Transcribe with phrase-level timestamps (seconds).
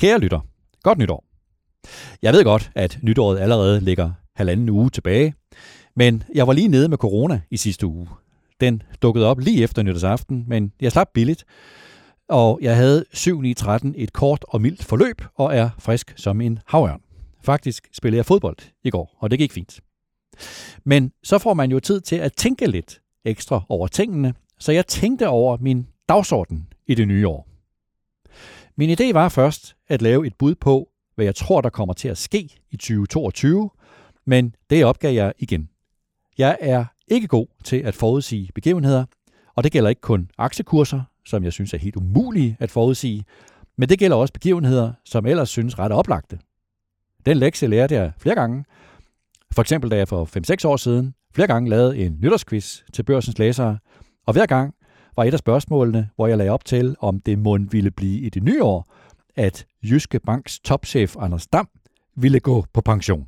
[0.00, 0.40] Kære lytter,
[0.82, 1.24] godt nytår.
[2.22, 5.34] Jeg ved godt, at nytåret allerede ligger halvanden uge tilbage,
[5.96, 8.08] men jeg var lige nede med corona i sidste uge.
[8.60, 11.44] Den dukkede op lige efter nytårsaften, men jeg slap billigt,
[12.28, 17.00] og jeg havde 7-9-13 et kort og mildt forløb, og er frisk som en havørn.
[17.42, 19.80] Faktisk spillede jeg fodbold i går, og det gik fint.
[20.84, 24.86] Men så får man jo tid til at tænke lidt ekstra over tingene, så jeg
[24.86, 27.49] tænkte over min dagsorden i det nye år.
[28.80, 32.08] Min idé var først at lave et bud på, hvad jeg tror, der kommer til
[32.08, 33.70] at ske i 2022,
[34.26, 35.68] men det opgav jeg igen.
[36.38, 39.04] Jeg er ikke god til at forudsige begivenheder,
[39.54, 43.24] og det gælder ikke kun aktiekurser, som jeg synes er helt umulige at forudsige,
[43.76, 46.38] men det gælder også begivenheder, som ellers synes ret oplagte.
[47.26, 48.64] Den lektie lærte jeg flere gange.
[49.52, 53.38] For eksempel da jeg for 5-6 år siden flere gange lavede en nytårsquiz til børsens
[53.38, 53.78] læsere,
[54.26, 54.74] og hver gang
[55.16, 58.28] var et af spørgsmålene, hvor jeg lagde op til, om det mund ville blive i
[58.28, 58.94] det nye år,
[59.36, 61.68] at Jyske Banks topchef Anders Dam
[62.16, 63.26] ville gå på pension.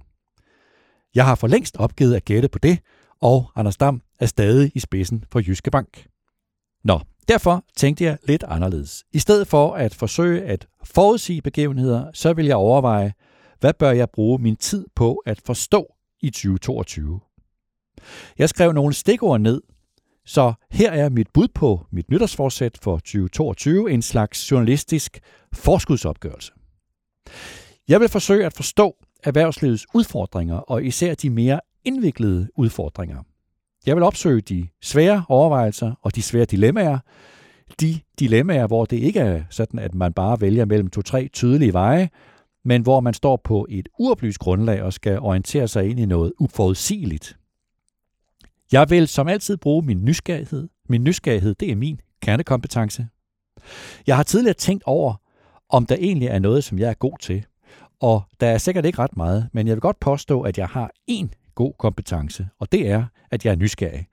[1.15, 2.79] Jeg har for længst opgivet at gætte på det,
[3.21, 6.06] og Anders Dam er stadig i spidsen for Jyske Bank.
[6.84, 9.05] Nå, derfor tænkte jeg lidt anderledes.
[9.12, 13.12] I stedet for at forsøge at forudsige begivenheder, så vil jeg overveje,
[13.61, 17.21] hvad bør jeg bruge min tid på at forstå i 2022.
[18.39, 19.62] Jeg skrev nogle stikord ned,
[20.27, 25.20] så her er mit bud på mit nytårsforsæt for 2022, en slags journalistisk
[25.53, 26.53] forskudsopgørelse.
[27.89, 33.23] Jeg vil forsøge at forstå erhvervslivets udfordringer, og især de mere indviklede udfordringer.
[33.87, 36.98] Jeg vil opsøge de svære overvejelser og de svære dilemmaer.
[37.81, 42.09] De dilemmaer, hvor det ikke er sådan, at man bare vælger mellem to-tre tydelige veje,
[42.65, 46.33] men hvor man står på et uoplyst grundlag og skal orientere sig ind i noget
[46.39, 47.37] uforudsigeligt.
[48.73, 50.69] Jeg vil som altid bruge min nysgerrighed.
[50.89, 53.06] Min nysgerrighed, det er min kernekompetence.
[54.06, 55.15] Jeg har tidligere tænkt over,
[55.69, 57.45] om der egentlig er noget, som jeg er god til.
[58.00, 60.91] Og der er sikkert ikke ret meget, men jeg vil godt påstå, at jeg har
[61.11, 64.06] én god kompetence, og det er, at jeg er nysgerrig.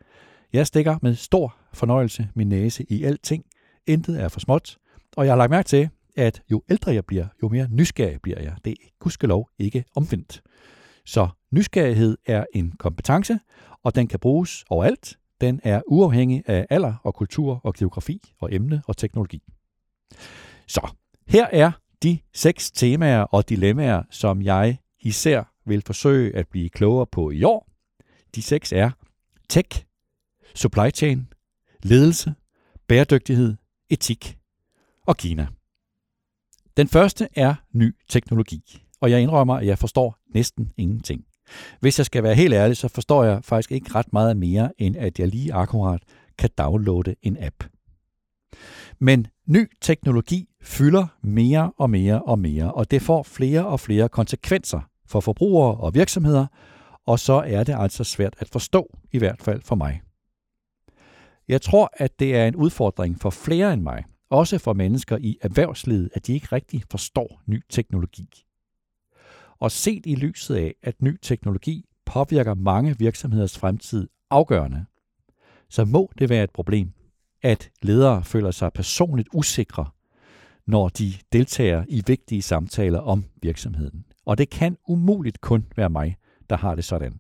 [0.54, 3.46] Jeg stikker med stor fornøjelse min næse i alting.
[3.88, 4.78] Intet er for småt,
[5.18, 8.42] og jeg har lagt mærke til, at jo ældre jeg bliver, jo mere nysgerrig bliver
[8.42, 8.56] jeg.
[8.66, 10.42] Det er gudskelov ikke omvendt.
[11.06, 13.40] Så nysgerrighed er en kompetence,
[13.84, 15.18] og den kan bruges overalt.
[15.42, 19.42] Den er uafhængig af alder og kultur og geografi og emne og teknologi.
[20.68, 20.92] Så
[21.28, 21.72] her er
[22.04, 27.44] de seks temaer og dilemmaer, som jeg især vil forsøge at blive klogere på i
[27.44, 27.70] år.
[28.36, 28.92] De seks er
[29.50, 29.86] tech,
[30.56, 31.28] supply chain,
[31.84, 32.34] ledelse,
[32.88, 33.56] bæredygtighed,
[33.90, 34.38] etik
[35.06, 35.48] og Kina.
[36.78, 41.26] Den første er ny teknologi, og jeg indrømmer, at jeg forstår næsten ingenting.
[41.80, 44.96] Hvis jeg skal være helt ærlig, så forstår jeg faktisk ikke ret meget mere, end
[44.98, 46.02] at jeg lige akkurat
[46.38, 47.64] kan downloade en app.
[49.00, 54.10] Men ny teknologi fylder mere og mere og mere, og det får flere og flere
[54.10, 56.48] konsekvenser for forbrugere og virksomheder,
[57.06, 60.02] og så er det altså svært at forstå, i hvert fald for mig.
[61.48, 65.38] Jeg tror, at det er en udfordring for flere end mig, også for mennesker i
[65.42, 68.46] erhvervslivet, at de ikke rigtig forstår ny teknologi.
[69.60, 74.86] Og set i lyset af, at ny teknologi påvirker mange virksomheders fremtid afgørende,
[75.70, 76.92] så må det være et problem,
[77.42, 79.90] at ledere føler sig personligt usikre,
[80.68, 84.06] når de deltager i vigtige samtaler om virksomheden.
[84.26, 86.16] Og det kan umuligt kun være mig,
[86.50, 87.20] der har det sådan.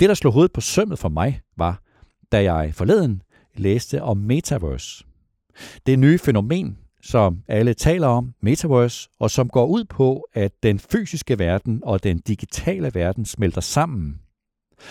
[0.00, 1.82] Det, der slog hovedet på sømmet for mig, var,
[2.32, 3.22] da jeg forleden
[3.54, 5.04] læste om Metaverse.
[5.86, 10.78] Det nye fænomen, som alle taler om, Metaverse, og som går ud på, at den
[10.78, 14.20] fysiske verden og den digitale verden smelter sammen.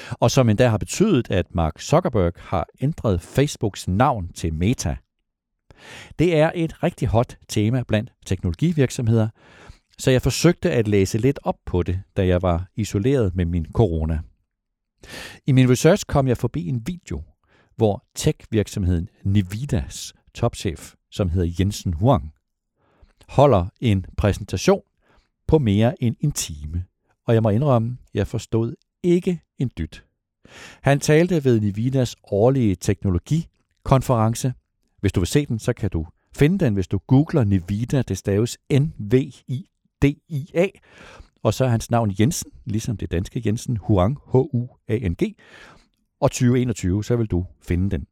[0.09, 4.95] Og som endda har betydet, at Mark Zuckerberg har ændret Facebooks navn til Meta.
[6.19, 9.27] Det er et rigtig hot tema blandt teknologivirksomheder,
[9.97, 13.65] så jeg forsøgte at læse lidt op på det, da jeg var isoleret med min
[13.73, 14.19] corona.
[15.45, 17.21] I min research kom jeg forbi en video,
[17.75, 22.33] hvor tech-virksomheden Nividas topchef, som hedder Jensen Huang,
[23.27, 24.81] holder en præsentation
[25.47, 26.85] på mere end en time.
[27.25, 30.05] Og jeg må indrømme, jeg forstod ikke en dyt.
[30.81, 34.53] Han talte ved Nivinas årlige teknologikonference.
[34.99, 36.05] Hvis du vil se den, så kan du
[36.35, 38.01] finde den, hvis du googler Nivida.
[38.01, 40.67] Det staves N-V-I-D-I-A.
[41.43, 45.35] Og så er hans navn Jensen, ligesom det danske Jensen, Huang, H-U-A-N-G.
[46.21, 48.07] Og 2021, så vil du finde den.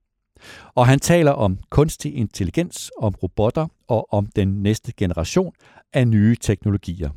[0.75, 5.53] Og han taler om kunstig intelligens, om robotter og om den næste generation
[5.93, 7.09] af nye teknologier.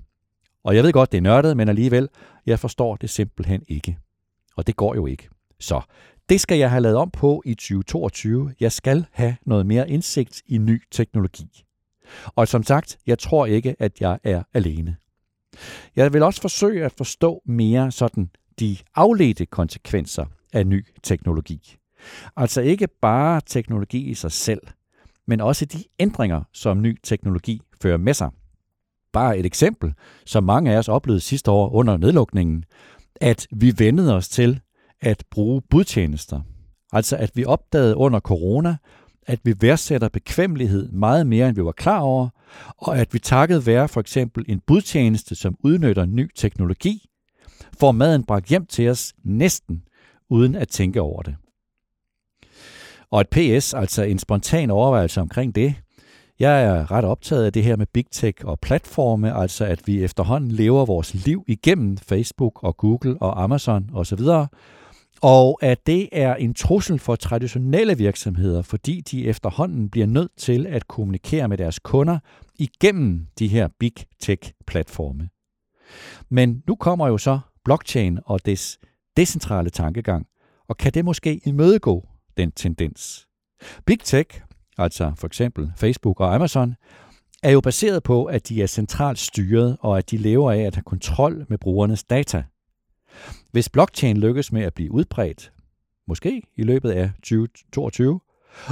[0.65, 2.09] Og jeg ved godt, det er nørdet, men alligevel,
[2.47, 3.99] jeg forstår det simpelthen ikke.
[4.56, 5.29] Og det går jo ikke.
[5.61, 5.81] Så
[6.29, 8.55] det skal jeg have lavet om på i 2022.
[8.61, 11.65] Jeg skal have noget mere indsigt i ny teknologi.
[12.26, 14.97] Og som sagt, jeg tror ikke, at jeg er alene.
[15.97, 18.31] Jeg vil også forsøge at forstå mere sådan
[18.61, 21.76] de afledte konsekvenser af ny teknologi.
[22.36, 24.60] Altså ikke bare teknologi i sig selv,
[25.26, 28.30] men også de ændringer, som ny teknologi fører med sig.
[29.12, 29.92] Bare et eksempel,
[30.26, 32.64] som mange af os oplevede sidste år under nedlukningen,
[33.20, 34.60] at vi vendede os til
[35.00, 36.40] at bruge budtjenester.
[36.92, 38.76] Altså at vi opdagede under corona,
[39.26, 42.28] at vi værdsætter bekvemmelighed meget mere, end vi var klar over,
[42.78, 47.06] og at vi takket være for eksempel en budtjeneste, som udnytter ny teknologi,
[47.78, 49.82] får maden bragt hjem til os næsten
[50.30, 51.36] uden at tænke over det.
[53.14, 55.75] Og et PS, altså en spontan overvejelse omkring det.
[56.38, 60.05] Jeg er ret optaget af det her med big tech og platforme, altså at vi
[60.05, 64.20] efterhånden lever vores liv igennem Facebook og Google og Amazon osv.,
[65.22, 70.66] og at det er en trussel for traditionelle virksomheder, fordi de efterhånden bliver nødt til
[70.66, 72.19] at kommunikere med deres kunder
[72.58, 75.28] igennem de her big tech-platforme.
[76.28, 78.78] Men nu kommer jo så blockchain og dets
[79.16, 80.26] decentrale tankegang,
[80.69, 83.28] og kan det måske imødegå den tendens?
[83.86, 84.40] Big Tech,
[84.78, 86.75] altså for eksempel Facebook og Amazon,
[87.42, 90.75] er jo baseret på, at de er centralt styret, og at de lever af at
[90.75, 92.44] have kontrol med brugernes data.
[93.52, 95.52] Hvis blockchain lykkes med at blive udbredt,
[96.08, 98.20] måske i løbet af 2022,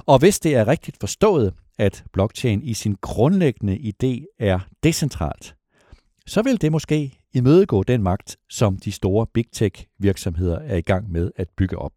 [0.06, 5.56] og hvis det er rigtigt forstået, at blockchain i sin grundlæggende idé er decentralt,
[6.26, 10.81] så vil det måske imødegå den magt, som de store big tech virksomheder er i
[10.81, 11.93] gang med at bygge op.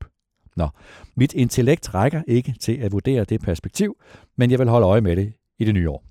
[0.56, 0.68] Nå,
[1.16, 3.98] mit intellekt rækker ikke til at vurdere det perspektiv,
[4.36, 6.04] men jeg vil holde øje med det i det nye år.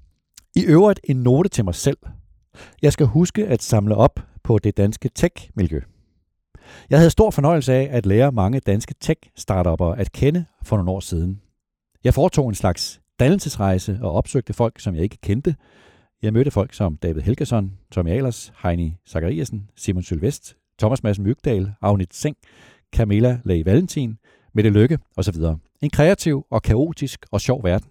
[0.56, 1.99] I øvrigt en note til mig selv.
[2.82, 5.81] Jeg skal huske at samle op på det danske tech-miljø.
[6.91, 11.00] Jeg havde stor fornøjelse af at lære mange danske tech-startupper at kende for nogle år
[11.00, 11.41] siden.
[12.05, 15.55] Jeg foretog en slags dannelsesrejse og opsøgte folk, som jeg ikke kendte,
[16.25, 21.73] jeg mødte folk som David Helgesson, Tommy Ahlers, Heini Zachariasen, Simon Sylvest, Thomas Madsen Mygdal,
[21.82, 22.37] Agnit Seng,
[22.94, 24.19] Camilla Lay Valentin,
[24.52, 25.35] Mette Lykke osv.
[25.81, 27.91] En kreativ og kaotisk og sjov verden.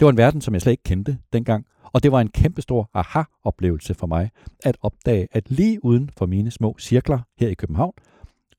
[0.00, 2.90] Det var en verden, som jeg slet ikke kendte dengang, og det var en kæmpestor
[2.94, 4.30] aha-oplevelse for mig
[4.64, 7.92] at opdage, at lige uden for mine små cirkler her i København,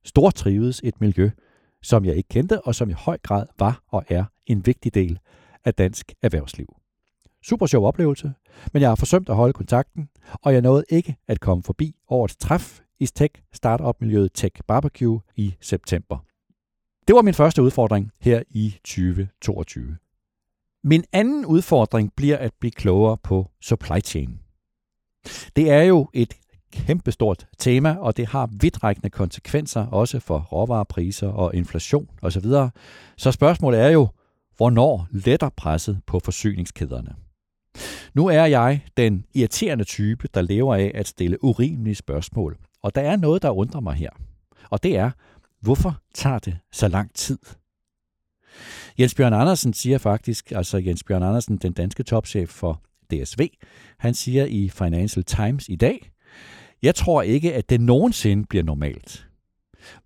[0.04, 1.30] stort trivedes et miljø,
[1.82, 5.20] som jeg ikke kendte, og som i høj grad var og er en vigtig del
[5.66, 6.76] af dansk erhvervsliv.
[7.44, 8.34] Super sjov oplevelse,
[8.74, 12.36] men jeg har forsømt at holde kontakten, og jeg nåede ikke at komme forbi årets
[12.36, 16.18] træf i Tech Startup-miljøet Tech Barbecue i september.
[17.08, 19.98] Det var min første udfordring her i 2022.
[20.84, 24.40] Min anden udfordring bliver at blive klogere på supply chain.
[25.56, 26.34] Det er jo et
[26.72, 32.46] kæmpestort tema, og det har vidtrækkende konsekvenser også for råvarepriser og inflation osv.
[33.18, 34.08] Så spørgsmålet er jo,
[34.58, 37.16] hvornår letter presset på forsyningskæderne?
[38.14, 42.58] Nu er jeg den irriterende type, der lever af at stille urimelige spørgsmål.
[42.84, 44.10] Og der er noget, der undrer mig her.
[44.70, 45.12] Og det er,
[45.62, 47.40] hvorfor tager det så lang tid?
[49.00, 52.82] Jens Bjørn Andersen siger faktisk, altså Jens Bjørn Andersen, den danske topchef for
[53.12, 53.48] DSV,
[53.98, 56.12] han siger i Financial Times i dag,
[56.82, 59.28] jeg tror ikke, at det nogensinde bliver normalt.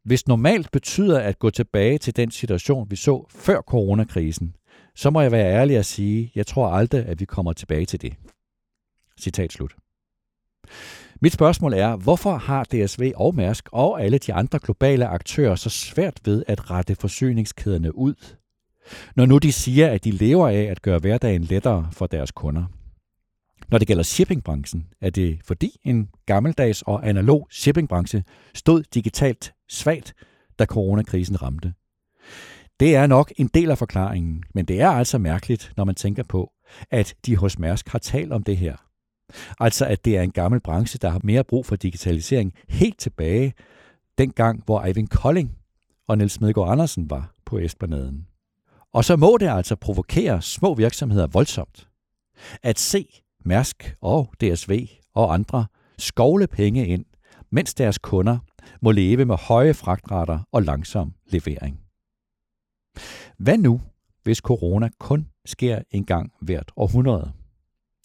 [0.04, 4.56] Hvis normalt betyder at gå tilbage til den situation, vi så før coronakrisen,
[4.96, 8.02] så må jeg være ærlig at sige, jeg tror aldrig, at vi kommer tilbage til
[8.02, 8.14] det.
[9.20, 9.76] Citat slut.
[11.24, 15.70] Mit spørgsmål er, hvorfor har DSV og Mærsk og alle de andre globale aktører så
[15.70, 18.36] svært ved at rette forsyningskæderne ud,
[19.16, 22.66] når nu de siger, at de lever af at gøre hverdagen lettere for deres kunder?
[23.70, 30.14] Når det gælder shippingbranchen, er det fordi en gammeldags og analog shippingbranche stod digitalt svagt,
[30.60, 31.74] da coronakrisen ramte.
[32.80, 36.24] Det er nok en del af forklaringen, men det er altså mærkeligt, når man tænker
[36.24, 36.52] på,
[36.92, 38.76] at de hos Mærsk har talt om det her.
[39.60, 43.54] Altså at det er en gammel branche, der har mere brug for digitalisering helt tilbage
[44.18, 45.58] dengang, hvor Eivind Kolding
[46.08, 48.28] og Niels Medgaard Andersen var på Esplanaden.
[48.94, 51.88] Og så må det altså provokere små virksomheder voldsomt.
[52.64, 53.08] At se
[53.46, 55.66] Mærsk og DSV og andre
[55.98, 57.06] skovle penge ind,
[57.52, 58.38] mens deres kunder
[58.82, 61.80] må leve med høje fragtrater og langsom levering.
[63.38, 63.82] Hvad nu,
[64.24, 67.32] hvis corona kun sker en gang hvert århundrede?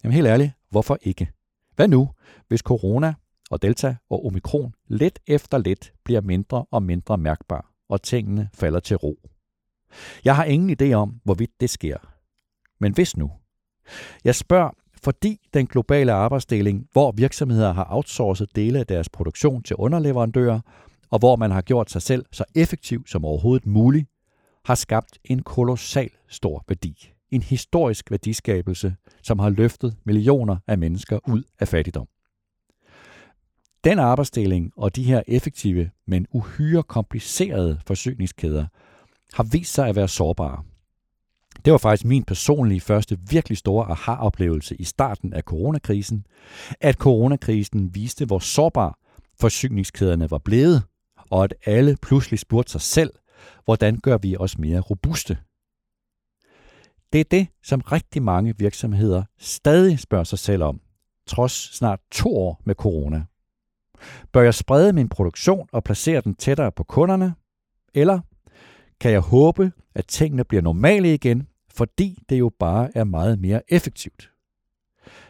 [0.04, 1.30] Jamen helt ærligt, hvorfor ikke?
[1.76, 2.10] Hvad nu,
[2.48, 3.14] hvis corona
[3.50, 8.80] og delta og omikron let efter let bliver mindre og mindre mærkbar, og tingene falder
[8.80, 9.18] til ro?
[10.24, 11.96] Jeg har ingen idé om, hvorvidt det sker.
[12.80, 13.32] Men hvis nu?
[14.24, 14.70] Jeg spørger,
[15.02, 20.60] fordi den globale arbejdsdeling, hvor virksomheder har outsourcet dele af deres produktion til underleverandører,
[21.10, 24.08] og hvor man har gjort sig selv så effektiv som overhovedet muligt,
[24.64, 31.18] har skabt en kolossal stor værdi en historisk værdiskabelse, som har løftet millioner af mennesker
[31.28, 32.08] ud af fattigdom.
[33.84, 38.66] Den arbejdsdeling og de her effektive, men uhyre komplicerede forsyningskæder
[39.32, 40.62] har vist sig at være sårbare.
[41.64, 46.26] Det var faktisk min personlige første virkelig store aha-oplevelse i starten af coronakrisen,
[46.80, 48.98] at coronakrisen viste, hvor sårbar
[49.40, 50.82] forsyningskæderne var blevet,
[51.30, 53.10] og at alle pludselig spurgte sig selv,
[53.64, 55.38] hvordan gør vi os mere robuste?
[57.12, 60.80] Det er det, som rigtig mange virksomheder stadig spørger sig selv om,
[61.26, 63.24] trods snart to år med corona.
[64.32, 67.34] Bør jeg sprede min produktion og placere den tættere på kunderne?
[67.94, 68.20] Eller
[69.00, 73.62] kan jeg håbe, at tingene bliver normale igen, fordi det jo bare er meget mere
[73.68, 74.30] effektivt?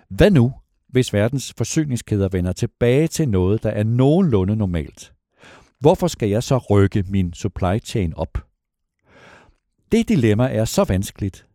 [0.09, 0.53] Hvad nu,
[0.89, 5.13] hvis verdens forsyningskæder vender tilbage til noget, der er nogenlunde normalt?
[5.81, 8.39] Hvorfor skal jeg så rykke min supply chain op?
[9.93, 11.48] Det dilemma er så vanskeligt,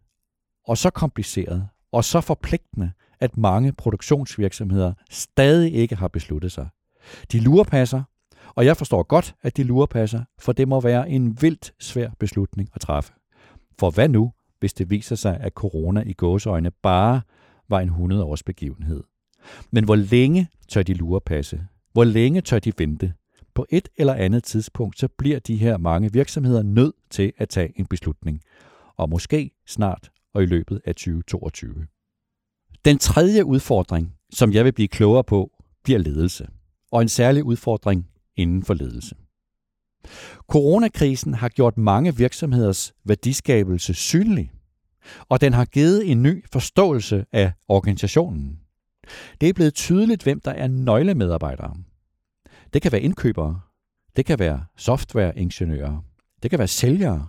[0.67, 6.67] og så kompliceret, og så forpligtende, at mange produktionsvirksomheder stadig ikke har besluttet sig.
[7.31, 8.03] De lurepasser,
[8.55, 12.69] og jeg forstår godt, at de lurepasser, for det må være en vildt svær beslutning
[12.75, 13.13] at træffe.
[13.79, 17.21] For hvad nu, hvis det viser sig, at corona i gåseøjne bare
[17.69, 19.03] var en 100 års begivenhed?
[19.71, 21.67] Men hvor længe tør de lurepasse?
[21.93, 23.13] Hvor længe tør de vente?
[23.53, 27.79] På et eller andet tidspunkt, så bliver de her mange virksomheder nødt til at tage
[27.79, 28.41] en beslutning.
[28.97, 31.87] Og måske snart og i løbet af 2022.
[32.85, 35.51] Den tredje udfordring, som jeg vil blive klogere på,
[35.83, 36.47] bliver ledelse
[36.91, 39.15] og en særlig udfordring inden for ledelse.
[40.47, 44.51] Coronakrisen har gjort mange virksomheders værdiskabelse synlig,
[45.29, 48.59] og den har givet en ny forståelse af organisationen.
[49.41, 51.75] Det er blevet tydeligt, hvem der er nøglemedarbejdere.
[52.73, 53.61] Det kan være indkøbere,
[54.15, 56.03] det kan være softwareingeniører,
[56.43, 57.27] det kan være sælgere,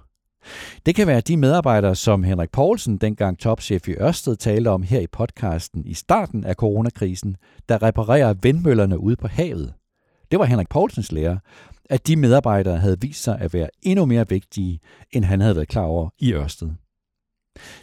[0.86, 5.00] det kan være de medarbejdere, som Henrik Poulsen, dengang topchef i Ørsted, talte om her
[5.00, 7.36] i podcasten i starten af coronakrisen,
[7.68, 9.74] der reparerer vindmøllerne ude på havet.
[10.30, 11.38] Det var Henrik Poulsens lære,
[11.90, 15.68] at de medarbejdere havde vist sig at være endnu mere vigtige, end han havde været
[15.68, 16.70] klar over i Ørsted.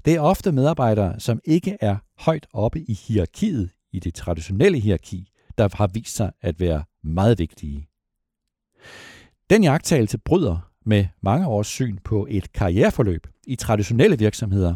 [0.06, 5.32] Det er ofte medarbejdere, som ikke er højt oppe i hierarkiet, i det traditionelle hierarki,
[5.58, 7.88] der har vist sig at være meget vigtige.
[9.50, 14.76] Den jagttagelse bryder med mange års syn på et karriereforløb i traditionelle virksomheder.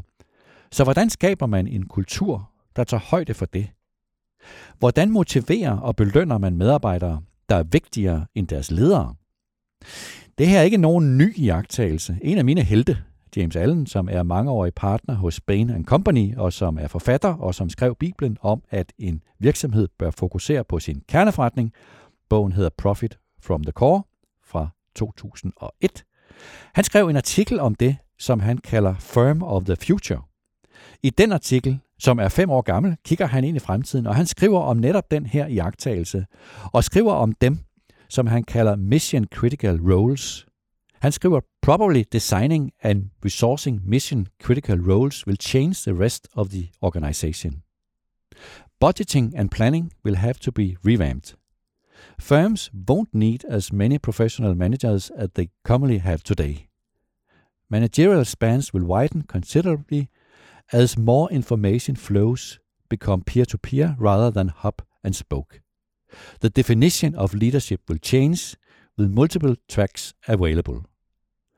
[0.71, 3.67] Så hvordan skaber man en kultur, der tager højde for det?
[4.79, 9.15] Hvordan motiverer og belønner man medarbejdere, der er vigtigere end deres ledere?
[10.37, 12.17] Det her er ikke nogen ny iagttagelse.
[12.21, 12.97] En af mine helte,
[13.35, 17.69] James Allen, som er mangeårig partner hos Bain Company, og som er forfatter, og som
[17.69, 21.73] skrev Bibelen om, at en virksomhed bør fokusere på sin kerneforretning.
[22.29, 24.03] Bogen hedder Profit from the Core
[24.43, 26.03] fra 2001.
[26.73, 30.21] Han skrev en artikel om det, som han kalder Firm of the Future.
[31.03, 34.25] I den artikel, som er fem år gammel, kigger han ind i fremtiden, og han
[34.25, 36.25] skriver om netop den her iagttagelse,
[36.63, 37.59] og skriver om dem,
[38.09, 40.45] som han kalder mission critical roles.
[40.99, 46.69] Han skriver, probably designing and resourcing mission critical roles will change the rest of the
[46.81, 47.61] organization.
[48.79, 51.35] Budgeting and planning will have to be revamped.
[52.19, 56.69] Firms won't need as many professional managers as they commonly have today.
[57.69, 60.09] Managerial spans will widen considerably
[60.71, 62.59] as more information flows
[62.89, 65.61] become peer to peer rather than hub and spoke.
[66.39, 68.55] The definition of leadership will change
[68.97, 70.85] with multiple tracks available.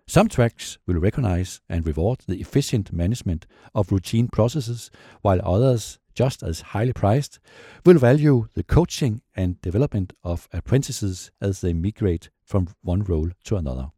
[0.10, 4.90] Some tracks will recognize and reward the efficient management of routine processes,
[5.26, 7.40] while others just as highly priced,
[7.86, 13.58] will value the coaching and development of apprentices as they migrate from one role to
[13.58, 13.94] another.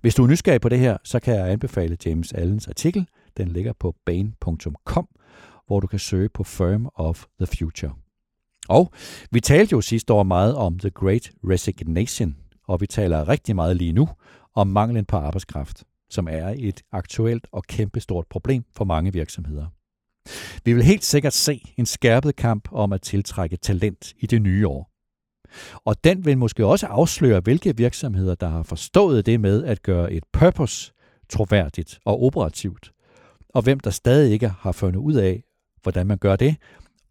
[0.00, 3.08] Hvis du er nysgerrig på det her, så kan jeg anbefale James Allens artikel.
[3.36, 5.08] Den ligger på bain.com,
[5.66, 7.92] hvor du kan søge på Firm of the Future.
[8.68, 8.92] Og
[9.30, 12.36] vi talte jo sidste år meget om The Great Resignation,
[12.68, 14.08] og vi taler rigtig meget lige nu
[14.54, 19.66] om manglen på arbejdskraft, som er et aktuelt og kæmpestort problem for mange virksomheder.
[20.64, 24.68] Vi vil helt sikkert se en skærpet kamp om at tiltrække talent i det nye
[24.68, 24.90] år.
[25.84, 30.12] Og den vil måske også afsløre, hvilke virksomheder, der har forstået det med at gøre
[30.12, 30.92] et purpose
[31.28, 32.92] troværdigt og operativt,
[33.48, 35.44] og hvem der stadig ikke har fundet ud af,
[35.82, 36.56] hvordan man gør det,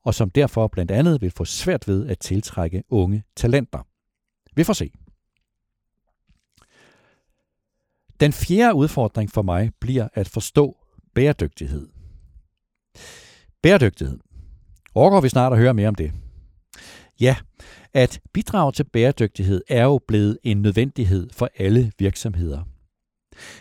[0.03, 3.87] og som derfor blandt andet vil få svært ved at tiltrække unge talenter.
[4.55, 4.91] Vi får se.
[8.19, 10.77] Den fjerde udfordring for mig bliver at forstå
[11.15, 11.87] bæredygtighed.
[13.63, 14.19] Bæredygtighed.
[14.95, 16.11] Overgår vi snart at høre mere om det?
[17.19, 17.35] Ja,
[17.93, 22.63] at bidrage til bæredygtighed er jo blevet en nødvendighed for alle virksomheder.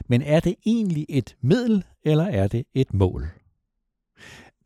[0.07, 3.29] Men er det egentlig et middel, eller er det et mål?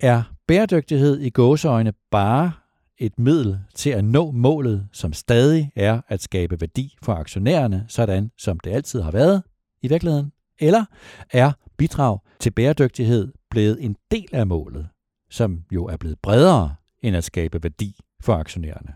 [0.01, 2.53] Er bæredygtighed i gåseøjne bare
[2.99, 8.31] et middel til at nå målet, som stadig er at skabe værdi for aktionærerne, sådan
[8.39, 9.43] som det altid har været
[9.83, 10.33] i virkeligheden?
[10.59, 10.85] Eller
[11.31, 14.89] er bidrag til bæredygtighed blevet en del af målet,
[15.31, 18.95] som jo er blevet bredere end at skabe værdi for aktionærerne?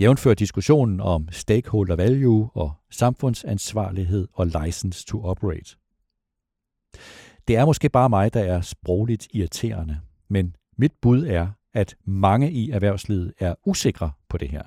[0.00, 5.76] Jævnfør diskussionen om stakeholder value og samfundsansvarlighed og license to operate.
[7.48, 12.52] Det er måske bare mig, der er sprogligt irriterende, men mit bud er, at mange
[12.52, 14.62] i erhvervslivet er usikre på det her.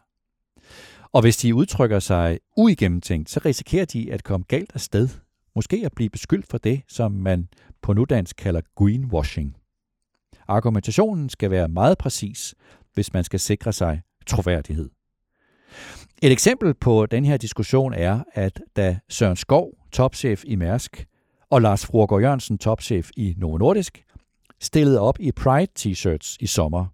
[1.11, 5.09] Og hvis de udtrykker sig uigennemtænkt, så risikerer de at komme galt af sted.
[5.55, 7.47] Måske at blive beskyldt for det, som man
[7.81, 9.57] på nudansk kalder greenwashing.
[10.47, 12.55] Argumentationen skal være meget præcis,
[12.93, 14.89] hvis man skal sikre sig troværdighed.
[16.21, 21.05] Et eksempel på den her diskussion er, at da Søren Skov, topchef i Mærsk,
[21.49, 24.03] og Lars Fruergaard Jørgensen, topchef i Novo Nordisk,
[24.59, 26.85] stillede op i Pride t-shirts i sommer,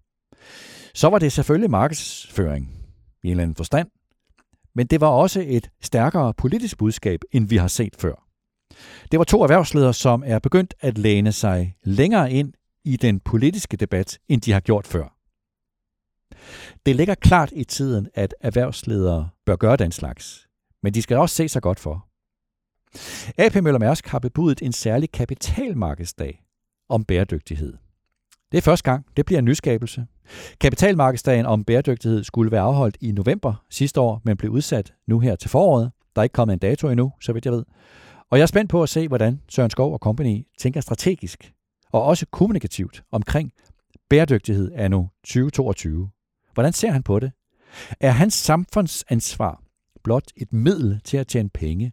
[0.94, 2.70] så var det selvfølgelig markedsføring
[3.22, 3.88] i en eller anden forstand,
[4.74, 8.28] men det var også et stærkere politisk budskab, end vi har set før.
[9.10, 12.52] Det var to erhvervsledere, som er begyndt at læne sig længere ind
[12.84, 15.16] i den politiske debat, end de har gjort før.
[16.86, 20.48] Det ligger klart i tiden, at erhvervsledere bør gøre den slags,
[20.82, 22.08] men de skal også se sig godt for.
[23.38, 26.44] AP Møller Mærsk har bebudet en særlig kapitalmarkedsdag
[26.88, 27.76] om bæredygtighed.
[28.52, 29.06] Det er første gang.
[29.16, 30.06] Det bliver en nyskabelse.
[30.60, 35.36] Kapitalmarkedsdagen om bæredygtighed skulle være afholdt i november sidste år, men blev udsat nu her
[35.36, 35.90] til foråret.
[36.16, 37.64] Der er ikke kommet en dato endnu, så vidt jeg ved.
[38.30, 41.52] Og jeg er spændt på at se, hvordan Søren Skov og Company tænker strategisk
[41.92, 43.52] og også kommunikativt omkring
[44.10, 46.08] bæredygtighed anno nu 2022.
[46.54, 47.32] Hvordan ser han på det?
[48.00, 49.62] Er hans samfundsansvar
[50.04, 51.92] blot et middel til at tjene penge?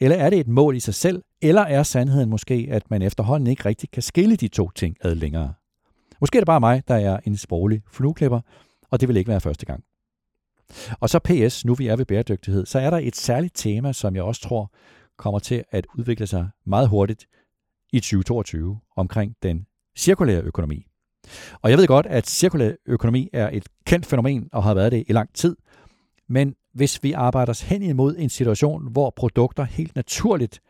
[0.00, 1.22] Eller er det et mål i sig selv?
[1.42, 5.14] Eller er sandheden måske, at man efterhånden ikke rigtig kan skille de to ting ad
[5.14, 5.54] længere?
[6.20, 8.40] Måske er det bare mig, der er en sproglig flueklipper,
[8.90, 9.84] og det vil ikke være første gang.
[11.00, 14.16] Og så PS, nu vi er ved bæredygtighed, så er der et særligt tema, som
[14.16, 14.72] jeg også tror
[15.16, 17.26] kommer til at udvikle sig meget hurtigt
[17.92, 19.66] i 2022 omkring den
[19.96, 20.86] cirkulære økonomi.
[21.62, 25.04] Og jeg ved godt, at cirkulær økonomi er et kendt fænomen og har været det
[25.08, 25.56] i lang tid.
[26.28, 30.60] Men hvis vi arbejder os hen imod en situation, hvor produkter helt naturligt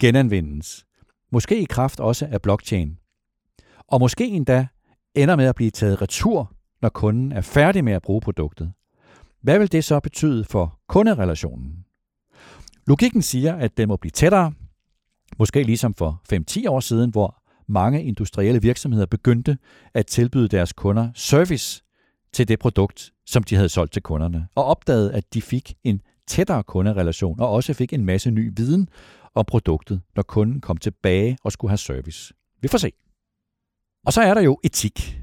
[0.00, 0.86] genanvendes,
[1.32, 2.98] måske i kraft også af blockchain,
[3.88, 4.66] og måske endda
[5.14, 8.72] ender med at blive taget retur, når kunden er færdig med at bruge produktet,
[9.42, 11.84] hvad vil det så betyde for kunderelationen?
[12.86, 14.52] Logikken siger, at den må blive tættere,
[15.38, 19.58] måske ligesom for 5-10 år siden, hvor mange industrielle virksomheder begyndte
[19.94, 21.82] at tilbyde deres kunder service
[22.32, 26.00] til det produkt, som de havde solgt til kunderne, og opdagede, at de fik en
[26.26, 28.88] tættere kunderelation og også fik en masse ny viden
[29.34, 32.34] om produktet, når kunden kom tilbage og skulle have service.
[32.62, 32.92] Vi får se.
[34.06, 35.22] Og så er der jo etik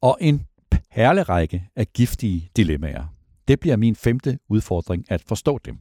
[0.00, 0.46] og en
[0.90, 3.14] perlerække af giftige dilemmaer.
[3.48, 5.78] Det bliver min femte udfordring at forstå dem.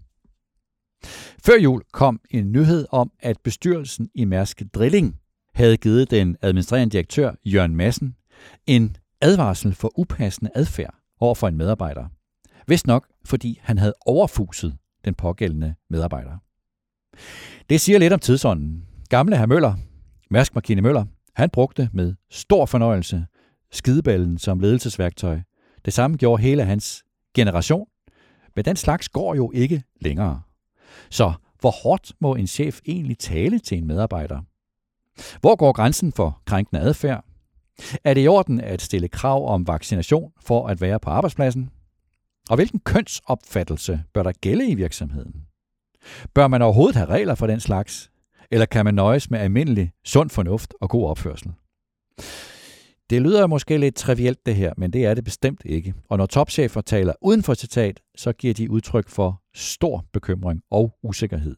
[1.45, 5.19] Før jul kom en nyhed om, at bestyrelsen i Mærsk Drilling
[5.53, 8.15] havde givet den administrerende direktør Jørgen Madsen
[8.67, 12.05] en advarsel for upassende adfærd over for en medarbejder.
[12.67, 16.37] Vist nok, fordi han havde overfuset den pågældende medarbejder.
[17.69, 18.85] Det siger lidt om tidsånden.
[19.09, 19.73] Gamle herr Møller,
[20.29, 21.05] Mærsk Markine Møller,
[21.37, 23.25] han brugte med stor fornøjelse
[23.71, 25.39] skideballen som ledelsesværktøj.
[25.85, 27.03] Det samme gjorde hele hans
[27.35, 27.87] generation,
[28.55, 30.41] men den slags går jo ikke længere.
[31.09, 34.41] Så hvor hårdt må en chef egentlig tale til en medarbejder?
[35.41, 37.25] Hvor går grænsen for krænkende adfærd?
[38.03, 41.69] Er det i orden at stille krav om vaccination for at være på arbejdspladsen?
[42.49, 45.45] Og hvilken kønsopfattelse bør der gælde i virksomheden?
[46.33, 48.11] Bør man overhovedet have regler for den slags?
[48.51, 51.51] Eller kan man nøjes med almindelig sund fornuft og god opførsel?
[53.09, 55.93] Det lyder måske lidt trivielt det her, men det er det bestemt ikke.
[56.09, 60.97] Og når topchefer taler uden for citat, så giver de udtryk for stor bekymring og
[61.03, 61.55] usikkerhed.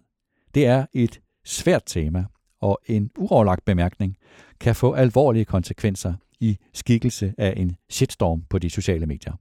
[0.56, 2.26] Det er et svært tema,
[2.62, 4.18] og en uoverlagt bemærkning
[4.60, 9.34] kan få alvorlige konsekvenser i skikkelse af en shitstorm på de sociale medier.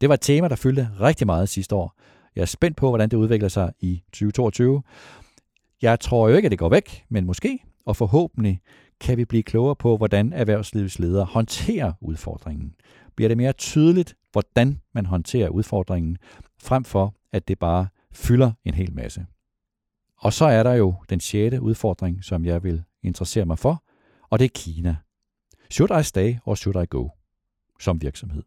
[0.00, 1.94] Det var et tema, der fyldte rigtig meget sidste år.
[2.36, 4.82] Jeg er spændt på, hvordan det udvikler sig i 2022.
[5.82, 8.60] Jeg tror jo ikke, at det går væk, men måske og forhåbentlig
[9.00, 12.74] kan vi blive klogere på, hvordan erhvervslivets ledere håndterer udfordringen.
[13.16, 16.18] Bliver det mere tydeligt, hvordan man håndterer udfordringen,
[16.62, 19.26] frem for at det bare fylder en hel masse.
[20.18, 23.84] Og så er der jo den sjette udfordring, som jeg vil interessere mig for,
[24.30, 24.96] og det er Kina.
[25.70, 27.08] Should I stay or should I go?
[27.80, 28.42] Som virksomhed.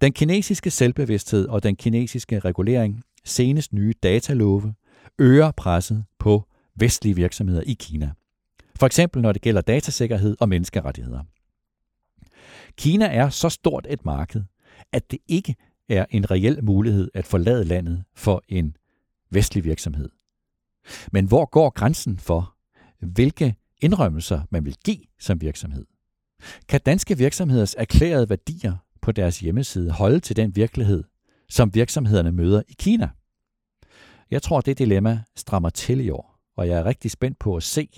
[0.00, 4.74] Den kinesiske selvbevidsthed og den kinesiske regulering, senest nye datalove,
[5.18, 6.44] øger presset på
[6.74, 8.12] vestlige virksomheder i Kina.
[8.76, 11.22] For eksempel når det gælder datasikkerhed og menneskerettigheder.
[12.76, 14.42] Kina er så stort et marked,
[14.92, 15.56] at det ikke
[15.88, 18.76] er en reel mulighed at forlade landet for en
[19.30, 20.10] vestlig virksomhed.
[21.12, 22.56] Men hvor går grænsen for,
[23.00, 25.86] hvilke indrømmelser man vil give som virksomhed?
[26.68, 31.04] Kan danske virksomheders erklærede værdier på deres hjemmeside holde til den virkelighed,
[31.48, 33.08] som virksomhederne møder i Kina?
[34.30, 37.62] Jeg tror, det dilemma strammer til i år, og jeg er rigtig spændt på at
[37.62, 37.88] se,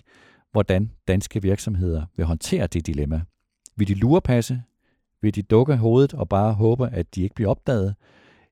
[0.52, 3.20] hvordan danske virksomheder vil håndtere det dilemma.
[3.76, 4.62] Vil de lurepasse?
[5.22, 7.94] Vil de dukke hovedet og bare håbe, at de ikke bliver opdaget?